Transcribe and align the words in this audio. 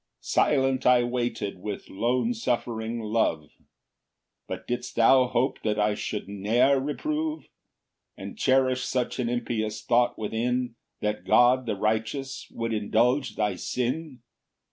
8 0.21 0.25
Silent 0.25 0.85
I 0.87 1.03
waited 1.03 1.59
with 1.59 1.87
lone 1.87 2.33
suffering 2.33 3.01
love, 3.01 3.51
But 4.47 4.65
didst 4.67 4.95
thou 4.95 5.27
hope 5.27 5.61
that 5.61 5.77
I 5.77 5.93
should 5.93 6.27
ne'er 6.27 6.79
reprove? 6.79 7.49
And 8.17 8.35
cherish 8.35 8.81
such 8.83 9.19
an 9.19 9.29
impious 9.29 9.83
thought 9.83 10.17
within, 10.17 10.73
That 11.01 11.23
God 11.23 11.67
the 11.67 11.75
righteous 11.75 12.47
would 12.49 12.73
indulge 12.73 13.35
thy 13.35 13.53
sin? 13.53 14.23